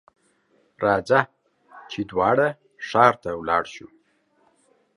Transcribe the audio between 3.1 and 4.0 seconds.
ته ولاړ شو.